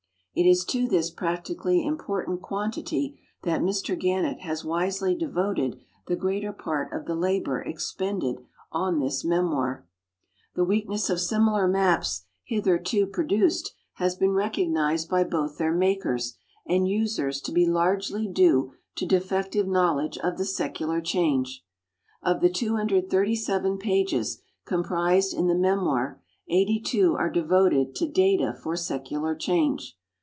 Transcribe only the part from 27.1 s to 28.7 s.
are devoted to data